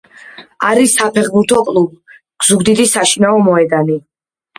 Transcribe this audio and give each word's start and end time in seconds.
არის 0.69 0.93
საფეხბურთო 1.01 1.59
კლუბ 1.67 1.91
„ზუგდიდის“ 2.47 2.95
საშინაო 2.97 3.37
მოედანი. 3.49 3.99